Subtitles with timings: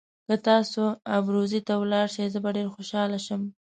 [0.27, 0.83] که تاسي
[1.17, 3.41] ابروزي ته ولاړ شئ زه به ډېر خوشاله شم.